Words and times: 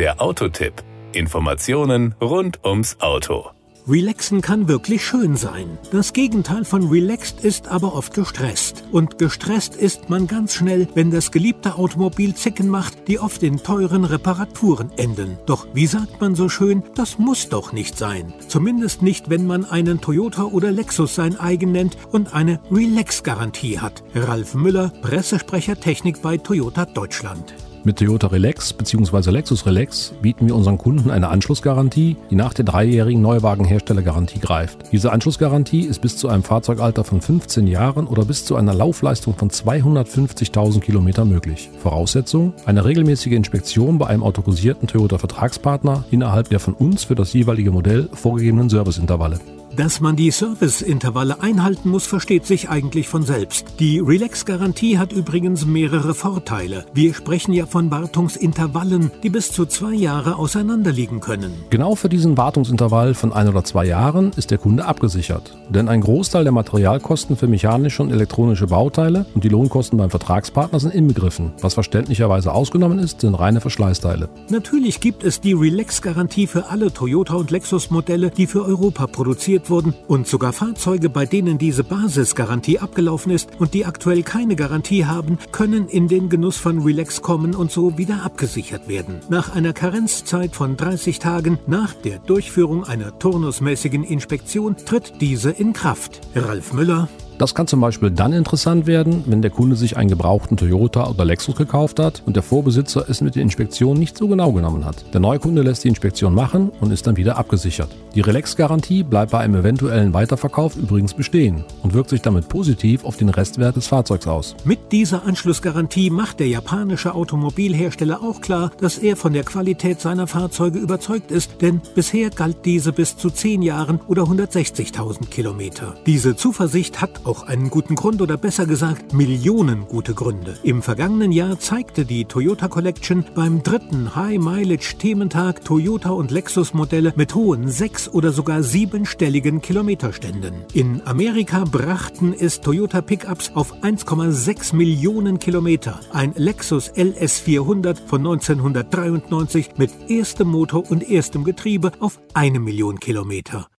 Der 0.00 0.18
Autotipp. 0.22 0.72
Informationen 1.12 2.14
rund 2.22 2.64
ums 2.64 2.98
Auto. 3.00 3.50
Relaxen 3.86 4.40
kann 4.40 4.66
wirklich 4.66 5.04
schön 5.04 5.36
sein. 5.36 5.76
Das 5.92 6.14
Gegenteil 6.14 6.64
von 6.64 6.88
relaxed 6.88 7.44
ist 7.44 7.68
aber 7.68 7.94
oft 7.94 8.14
gestresst. 8.14 8.84
Und 8.92 9.18
gestresst 9.18 9.76
ist 9.76 10.08
man 10.08 10.26
ganz 10.26 10.54
schnell, 10.54 10.88
wenn 10.94 11.10
das 11.10 11.30
geliebte 11.30 11.74
Automobil 11.74 12.34
Zicken 12.34 12.70
macht, 12.70 13.08
die 13.08 13.18
oft 13.18 13.42
in 13.42 13.58
teuren 13.58 14.06
Reparaturen 14.06 14.90
enden. 14.96 15.36
Doch 15.44 15.66
wie 15.74 15.86
sagt 15.86 16.18
man 16.18 16.34
so 16.34 16.48
schön, 16.48 16.82
das 16.94 17.18
muss 17.18 17.50
doch 17.50 17.74
nicht 17.74 17.98
sein. 17.98 18.32
Zumindest 18.48 19.02
nicht, 19.02 19.28
wenn 19.28 19.46
man 19.46 19.66
einen 19.66 20.00
Toyota 20.00 20.44
oder 20.44 20.72
Lexus 20.72 21.14
sein 21.14 21.38
eigen 21.38 21.72
nennt 21.72 21.98
und 22.10 22.32
eine 22.32 22.58
Relax-Garantie 22.70 23.80
hat. 23.80 24.02
Ralf 24.14 24.54
Müller, 24.54 24.94
Pressesprecher 25.02 25.78
Technik 25.78 26.22
bei 26.22 26.38
Toyota 26.38 26.86
Deutschland. 26.86 27.54
Mit 27.82 27.98
Toyota 27.98 28.26
Relax 28.26 28.74
bzw. 28.74 29.30
Lexus 29.30 29.64
Relax 29.64 30.12
bieten 30.20 30.46
wir 30.46 30.54
unseren 30.54 30.76
Kunden 30.76 31.10
eine 31.10 31.28
Anschlussgarantie, 31.28 32.16
die 32.30 32.34
nach 32.34 32.52
der 32.52 32.66
dreijährigen 32.66 33.22
Neuwagenherstellergarantie 33.22 34.38
greift. 34.38 34.92
Diese 34.92 35.12
Anschlussgarantie 35.12 35.86
ist 35.86 36.02
bis 36.02 36.18
zu 36.18 36.28
einem 36.28 36.42
Fahrzeugalter 36.42 37.04
von 37.04 37.22
15 37.22 37.66
Jahren 37.66 38.06
oder 38.06 38.26
bis 38.26 38.44
zu 38.44 38.56
einer 38.56 38.74
Laufleistung 38.74 39.34
von 39.34 39.48
250.000 39.48 40.80
Kilometern 40.80 41.30
möglich. 41.30 41.70
Voraussetzung: 41.82 42.52
eine 42.66 42.84
regelmäßige 42.84 43.32
Inspektion 43.32 43.96
bei 43.96 44.08
einem 44.08 44.24
autorisierten 44.24 44.86
Toyota 44.86 45.16
Vertragspartner 45.16 46.04
innerhalb 46.10 46.50
der 46.50 46.60
von 46.60 46.74
uns 46.74 47.04
für 47.04 47.14
das 47.14 47.32
jeweilige 47.32 47.70
Modell 47.70 48.10
vorgegebenen 48.12 48.68
Serviceintervalle. 48.68 49.40
Dass 49.76 50.00
man 50.00 50.16
die 50.16 50.32
Serviceintervalle 50.32 51.42
einhalten 51.42 51.90
muss, 51.90 52.04
versteht 52.04 52.44
sich 52.44 52.68
eigentlich 52.68 53.06
von 53.06 53.22
selbst. 53.22 53.66
Die 53.78 54.00
Relax-Garantie 54.00 54.98
hat 54.98 55.12
übrigens 55.12 55.64
mehrere 55.64 56.12
Vorteile. 56.12 56.86
Wir 56.92 57.14
sprechen 57.14 57.52
ja 57.52 57.66
von 57.66 57.88
Wartungsintervallen, 57.90 59.12
die 59.22 59.30
bis 59.30 59.52
zu 59.52 59.66
zwei 59.66 59.94
Jahre 59.94 60.36
auseinanderliegen 60.36 61.20
können. 61.20 61.52
Genau 61.70 61.94
für 61.94 62.08
diesen 62.08 62.36
Wartungsintervall 62.36 63.14
von 63.14 63.32
ein 63.32 63.48
oder 63.48 63.62
zwei 63.62 63.84
Jahren 63.86 64.32
ist 64.36 64.50
der 64.50 64.58
Kunde 64.58 64.84
abgesichert. 64.84 65.56
Denn 65.68 65.88
ein 65.88 66.00
Großteil 66.00 66.42
der 66.42 66.52
Materialkosten 66.52 67.36
für 67.36 67.46
mechanische 67.46 68.02
und 68.02 68.10
elektronische 68.10 68.66
Bauteile 68.66 69.26
und 69.34 69.44
die 69.44 69.48
Lohnkosten 69.48 69.98
beim 69.98 70.10
Vertragspartner 70.10 70.80
sind 70.80 70.94
inbegriffen. 70.94 71.52
Was 71.60 71.74
verständlicherweise 71.74 72.52
ausgenommen 72.52 72.98
ist, 72.98 73.20
sind 73.20 73.34
reine 73.36 73.60
Verschleißteile. 73.60 74.28
Natürlich 74.48 74.98
gibt 74.98 75.22
es 75.22 75.40
die 75.40 75.52
Relax-Garantie 75.52 76.48
für 76.48 76.70
alle 76.70 76.92
Toyota 76.92 77.34
und 77.34 77.52
Lexus-Modelle, 77.52 78.30
die 78.30 78.48
für 78.48 78.64
Europa 78.64 79.06
produziert 79.06 79.69
wurden 79.70 79.94
und 80.06 80.26
sogar 80.26 80.52
Fahrzeuge, 80.52 81.08
bei 81.08 81.26
denen 81.26 81.58
diese 81.58 81.84
Basisgarantie 81.84 82.78
abgelaufen 82.78 83.32
ist 83.32 83.48
und 83.58 83.74
die 83.74 83.86
aktuell 83.86 84.22
keine 84.22 84.56
Garantie 84.56 85.06
haben, 85.06 85.38
können 85.52 85.88
in 85.88 86.08
den 86.08 86.28
Genuss 86.28 86.56
von 86.56 86.82
Relax 86.82 87.22
kommen 87.22 87.54
und 87.54 87.70
so 87.70 87.96
wieder 87.96 88.22
abgesichert 88.24 88.88
werden. 88.88 89.20
Nach 89.28 89.54
einer 89.54 89.72
Karenzzeit 89.72 90.54
von 90.54 90.76
30 90.76 91.18
Tagen 91.18 91.58
nach 91.66 91.94
der 91.94 92.18
Durchführung 92.18 92.84
einer 92.84 93.18
turnusmäßigen 93.18 94.04
Inspektion 94.04 94.76
tritt 94.76 95.20
diese 95.20 95.50
in 95.50 95.72
Kraft. 95.72 96.20
Ralf 96.34 96.72
Müller, 96.72 97.08
das 97.40 97.54
kann 97.54 97.66
zum 97.66 97.80
Beispiel 97.80 98.10
dann 98.10 98.34
interessant 98.34 98.86
werden, 98.86 99.24
wenn 99.26 99.40
der 99.40 99.50
Kunde 99.50 99.74
sich 99.74 99.96
einen 99.96 100.10
gebrauchten 100.10 100.58
Toyota 100.58 101.08
oder 101.08 101.24
Lexus 101.24 101.56
gekauft 101.56 101.98
hat 101.98 102.22
und 102.26 102.36
der 102.36 102.42
Vorbesitzer 102.42 103.06
es 103.08 103.22
mit 103.22 103.34
der 103.34 103.42
Inspektion 103.42 103.96
nicht 103.96 104.18
so 104.18 104.28
genau 104.28 104.52
genommen 104.52 104.84
hat. 104.84 105.06
Der 105.14 105.20
Neukunde 105.20 105.62
lässt 105.62 105.84
die 105.84 105.88
Inspektion 105.88 106.34
machen 106.34 106.70
und 106.80 106.92
ist 106.92 107.06
dann 107.06 107.16
wieder 107.16 107.38
abgesichert. 107.38 107.88
Die 108.14 108.20
Relax-Garantie 108.20 109.04
bleibt 109.04 109.32
bei 109.32 109.38
einem 109.38 109.54
eventuellen 109.54 110.12
Weiterverkauf 110.12 110.76
übrigens 110.76 111.14
bestehen 111.14 111.64
und 111.82 111.94
wirkt 111.94 112.10
sich 112.10 112.20
damit 112.20 112.48
positiv 112.50 113.04
auf 113.04 113.16
den 113.16 113.30
Restwert 113.30 113.76
des 113.76 113.86
Fahrzeugs 113.86 114.26
aus. 114.26 114.54
Mit 114.64 114.92
dieser 114.92 115.24
Anschlussgarantie 115.24 116.10
macht 116.10 116.40
der 116.40 116.48
japanische 116.48 117.14
Automobilhersteller 117.14 118.20
auch 118.22 118.42
klar, 118.42 118.70
dass 118.80 118.98
er 118.98 119.16
von 119.16 119.32
der 119.32 119.44
Qualität 119.44 120.00
seiner 120.02 120.26
Fahrzeuge 120.26 120.78
überzeugt 120.78 121.30
ist, 121.30 121.62
denn 121.62 121.80
bisher 121.94 122.28
galt 122.28 122.66
diese 122.66 122.92
bis 122.92 123.16
zu 123.16 123.30
10 123.30 123.62
Jahren 123.62 123.98
oder 124.08 124.24
160.000 124.24 125.30
Kilometer. 125.30 125.94
Diese 126.04 126.36
Zuversicht 126.36 127.00
hat 127.00 127.24
auch 127.30 127.44
einen 127.44 127.70
guten 127.70 127.94
Grund 127.94 128.20
oder 128.20 128.36
besser 128.36 128.66
gesagt 128.66 129.14
Millionen 129.14 129.86
gute 129.86 130.14
Gründe. 130.14 130.58
Im 130.64 130.82
vergangenen 130.82 131.30
Jahr 131.30 131.60
zeigte 131.60 132.04
die 132.04 132.24
Toyota 132.24 132.66
Collection 132.66 133.24
beim 133.36 133.62
dritten 133.62 134.16
High 134.16 134.40
Mileage 134.40 134.96
Thementag 134.98 135.64
Toyota 135.64 136.10
und 136.10 136.32
Lexus 136.32 136.74
Modelle 136.74 137.12
mit 137.14 137.36
hohen 137.36 137.68
sechs 137.68 138.08
oder 138.08 138.32
sogar 138.32 138.64
siebenstelligen 138.64 139.62
Kilometerständen. 139.62 140.64
In 140.72 141.02
Amerika 141.06 141.62
brachten 141.62 142.34
es 142.36 142.60
Toyota 142.60 143.00
Pickups 143.00 143.52
auf 143.54 143.74
1,6 143.74 144.74
Millionen 144.74 145.38
Kilometer. 145.38 146.00
Ein 146.12 146.32
Lexus 146.34 146.90
LS400 146.92 148.06
von 148.06 148.26
1993 148.26 149.70
mit 149.76 149.92
erstem 150.10 150.48
Motor 150.48 150.90
und 150.90 151.08
erstem 151.08 151.44
Getriebe 151.44 151.92
auf 152.00 152.18
eine 152.34 152.58
Million 152.58 152.98
Kilometer. 152.98 153.69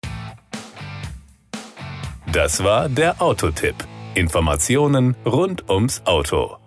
Das 2.32 2.64
war 2.64 2.88
der 2.88 3.22
Autotipp. 3.22 3.76
Informationen 4.16 5.18
rund 5.26 5.70
ums 5.70 6.02
Auto. 6.06 6.61